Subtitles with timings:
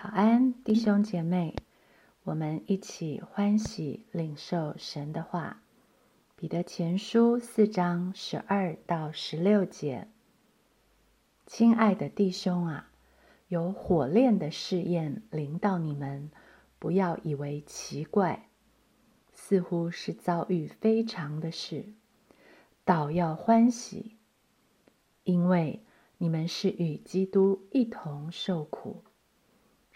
[0.00, 1.56] 早安，弟兄姐妹，
[2.22, 5.60] 我们一起欢喜领受神的话。
[6.36, 10.06] 彼得前书四章十二到十六节，
[11.46, 12.92] 亲爱的弟兄啊，
[13.48, 16.30] 有火炼的试验临到你们，
[16.78, 18.48] 不要以为奇怪，
[19.32, 21.86] 似乎是遭遇非常的事，
[22.84, 24.14] 倒要欢喜，
[25.24, 25.82] 因为
[26.18, 29.02] 你们是与基督一同受苦。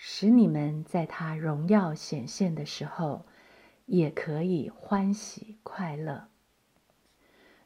[0.04, 3.24] 使你们在他荣耀显现的时候，
[3.86, 6.26] 也可以欢喜快乐。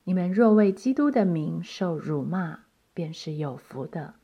[0.05, 4.17] 你们若为基督的名受辱骂，便是有福的，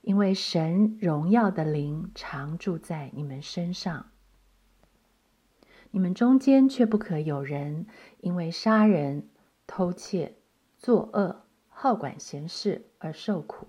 [0.00, 4.06] 因为神荣耀的灵常住在你们身上。
[5.90, 7.86] 你们中间却不可有人
[8.20, 9.28] 因为杀人、
[9.66, 10.38] 偷窃、
[10.78, 13.66] 作恶、好管闲事而受苦。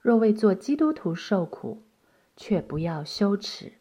[0.00, 1.84] 若为做基督徒受苦，
[2.36, 3.74] 却不要羞耻，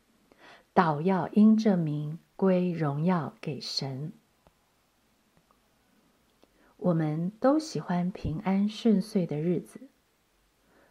[0.74, 4.14] 倒要因这名归荣耀给神。
[6.78, 9.88] 我们都喜欢平安顺遂的日子，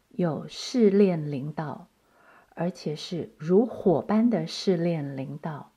[0.09, 1.89] 有试炼领导，
[2.55, 5.73] 而且是如火般的试炼领导，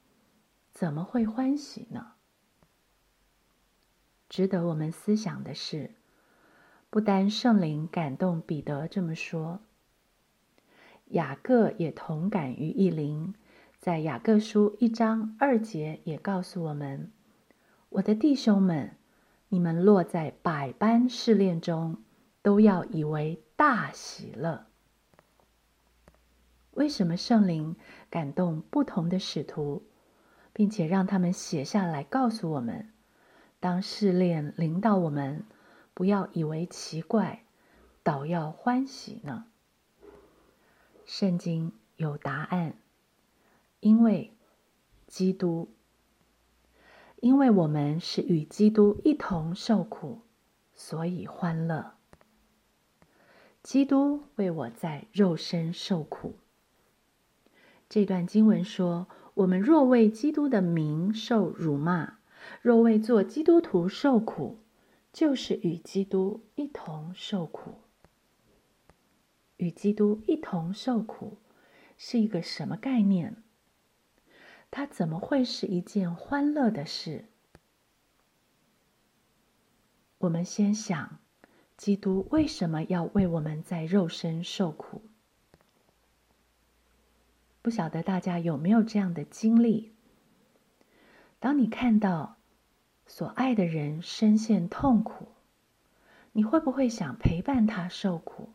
[0.72, 2.14] 怎么会欢喜呢？
[4.30, 5.96] 值得我们思想的是，
[6.90, 9.60] 不单圣灵感动彼得这么说。
[11.12, 13.36] 雅各也同感于一灵，
[13.80, 17.12] 在雅各书一章二节也告诉我们
[17.90, 18.98] ：“我的弟兄们，
[19.50, 21.98] 你们落在百般试炼中，
[22.42, 24.66] 都要以为大喜乐。”
[26.74, 27.76] 为什么圣灵
[28.10, 29.84] 感动不同的使徒，
[30.52, 32.92] 并且让他们写下来告诉我们：
[33.60, 35.46] 当试炼临到我们，
[35.94, 37.44] 不要以为奇怪，
[38.04, 39.46] 倒要欢喜呢？
[41.06, 42.78] 圣经有答案，
[43.80, 44.34] 因为
[45.06, 45.70] 基督，
[47.22, 50.22] 因为我们是与基督一同受苦，
[50.74, 51.94] 所以欢乐。
[53.62, 56.36] 基督为我在肉身受苦。
[57.88, 62.18] 这段经文说：我们若为基督的名受辱骂，
[62.64, 64.58] 若为做基督徒受苦，
[65.14, 67.76] 就是与基督一同受苦。
[69.58, 71.38] 与基督一同受苦
[71.98, 73.36] 是一个什么概念？
[74.70, 77.26] 它怎么会是一件欢乐的事？
[80.18, 81.20] 我们先想，
[81.78, 85.02] 基督为什么要为我们在肉身受苦？
[87.62, 89.94] 不晓得大家有没有这样的经历？
[91.40, 92.38] 当你看到
[93.08, 95.28] 所爱的人深陷痛苦，
[96.34, 98.50] 你会不会想陪伴他受苦？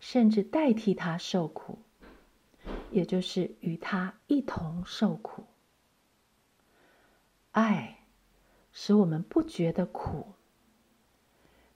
[0.00, 1.78] 甚至代替他受苦，
[2.90, 5.44] 也就是与他一同受苦。
[7.52, 8.06] 爱
[8.72, 10.34] 使我们不觉得苦，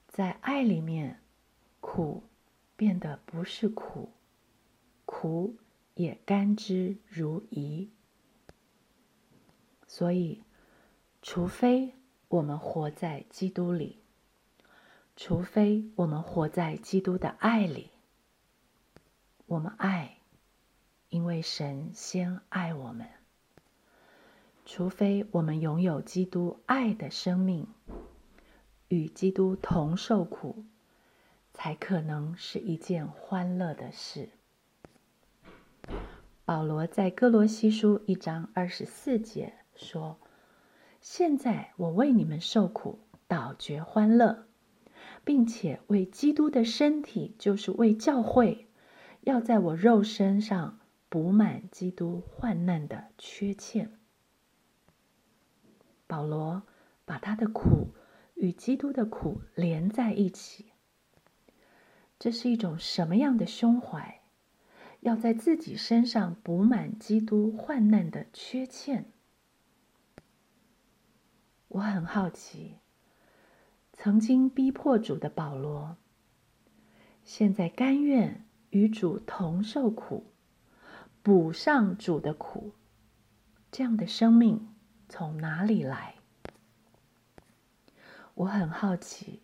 [0.07, 1.21] 在爱里面，
[1.79, 2.23] 苦
[2.75, 4.09] 变得不是苦，
[5.05, 5.55] 苦
[5.93, 7.89] 也甘之如饴。
[9.87, 10.41] 所以，
[11.21, 11.93] 除非
[12.27, 13.99] 我们活在基督里，
[15.15, 17.91] 除非我们活在基督的爱里。
[19.47, 20.17] 我们爱，
[21.09, 23.07] 因为神先爱我们。
[24.65, 27.67] 除非我们拥有基督爱的生命，
[28.87, 30.65] 与基督同受苦，
[31.53, 34.29] 才可能是一件欢乐的事。
[36.43, 40.17] 保罗在哥罗西书一章二十四节说
[41.01, 44.47] ：“现在我为你们受苦，倒觉欢乐，
[45.23, 48.64] 并且为基督的身体，就是为教会。”
[49.25, 53.97] 要在我肉身上补满基督患难的缺欠。
[56.05, 56.61] 保罗
[57.05, 57.95] 把他的苦
[58.35, 60.73] 与基督的苦连在一起，
[62.19, 64.21] 这是一种什么样的胸怀？
[64.99, 69.11] 要在自己身上补满基督患难的缺欠。
[71.69, 72.77] 我很好奇，
[73.91, 75.97] 曾经逼迫主的保罗，
[77.23, 78.44] 现在甘愿。
[78.75, 80.25] 与主同受苦，
[81.23, 82.73] 补上主的苦，
[83.71, 84.67] 这样的生命
[85.07, 86.15] 从哪里来？
[88.33, 89.39] 我很好奇，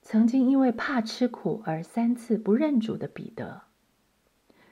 [0.00, 3.62] 曾经因为怕吃苦而三次不认主的彼得，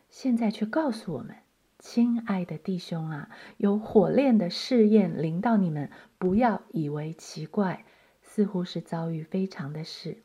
[0.09, 1.38] 现在却告诉我们
[1.81, 7.85] ：“亲爱的弟兄啊，有火炼的试验临到你们，不要以为奇怪，
[8.23, 10.23] 似乎是遭遇非常的事，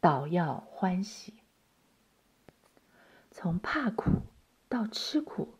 [0.00, 1.34] 倒要欢喜。”
[3.42, 4.20] 从怕苦
[4.68, 5.54] 到吃苦。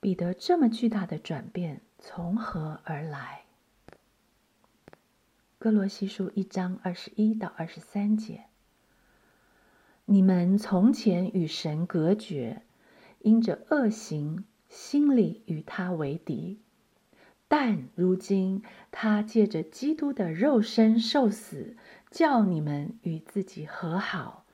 [0.00, 3.44] 彼得这么巨大的转变从何而来？
[5.60, 8.46] 哥罗西书一章二十一到二十三节：
[10.06, 12.62] 你们从前与神隔绝，
[13.20, 16.58] 因着恶行，心里与他为敌；
[17.46, 21.76] 但如今他借着基督的肉身受死，
[22.10, 24.45] 叫你们与自己和好，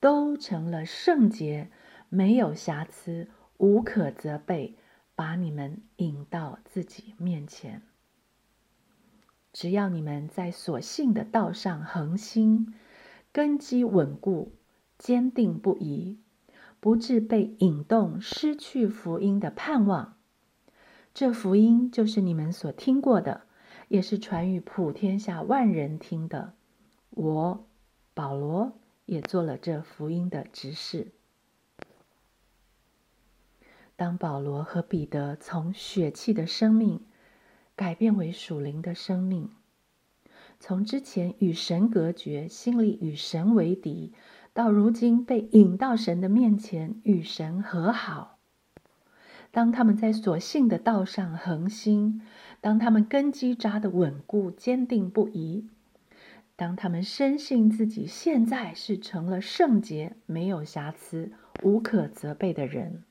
[0.00, 1.70] 都成了圣洁，
[2.08, 3.28] 没有瑕疵，
[3.58, 4.76] 无可责备。
[5.18, 7.80] 把你们引到自己面前。
[9.50, 12.74] 只要你们在所信的道上恒心，
[13.32, 14.52] 根基稳固，
[14.98, 16.18] 坚定不移，
[16.80, 20.18] 不致被引动失去福音的盼望。
[21.14, 23.44] 这福音就是你们所听过的，
[23.88, 26.52] 也是传于普天下万人听的。
[27.08, 27.66] 我
[28.12, 31.08] 保罗也做了这福音的执事。
[33.96, 37.00] 当保罗和彼得从血气的生命
[37.74, 39.48] 改变为属灵的生命，
[40.60, 44.12] 从之前与神隔绝、心里与神为敌，
[44.52, 48.38] 到如今被引到神的面前与神和好；
[49.50, 52.20] 当他们在所信的道上恒心，
[52.60, 55.68] 当他们根基扎得稳固、坚定不移，
[56.56, 61.32] 当他们深信自己现在是成了圣洁、没有瑕疵、
[61.62, 63.04] 无可责备的人。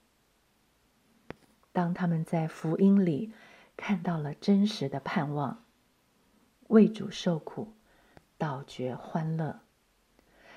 [1.72, 3.32] 当他们在福音里
[3.78, 5.64] 看到了真实的盼望，
[6.70, 7.74] 为主受苦，
[8.40, 9.60] 倒觉欢乐，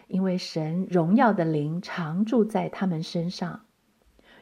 [0.06, 3.66] 因为神荣耀的灵常住在他们身上，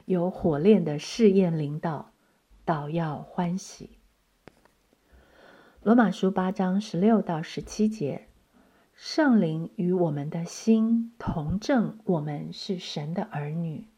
[0.05, 2.13] 有火炼的试验临到，
[2.65, 3.99] 倒要欢喜。
[5.83, 8.29] 罗马书八章十六到十七节，
[8.97, 13.89] 圣灵与我们的心同证，我们是神的儿女。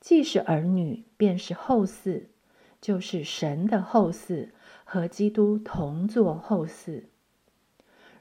[0.00, 2.24] 既是儿女，便是后嗣，
[2.80, 4.52] 就是神的后嗣，
[4.84, 7.04] 和基督同作后嗣。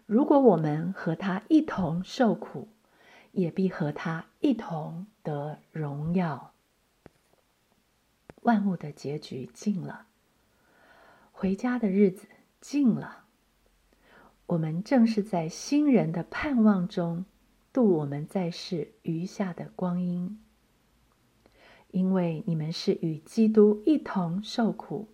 [0.05, 2.67] 如果我们和他一同受苦，
[3.31, 6.51] 也必和他一同得荣耀。
[8.41, 10.07] 万物的结局近了，
[11.31, 12.27] 回家的日子
[12.59, 13.24] 近了。
[14.47, 17.25] 我们正是在新人的盼望中
[17.73, 20.39] 度我们在世余下的光阴。
[21.91, 25.07] 因为你们是与基督一同受苦，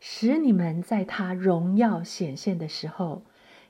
[0.00, 3.24] 使你们在他荣耀显现的时候，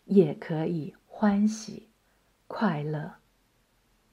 [0.04, 1.88] 也可以欢喜
[2.48, 3.17] 快乐。